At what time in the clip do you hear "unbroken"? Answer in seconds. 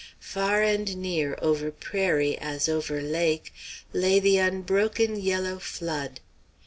4.39-5.21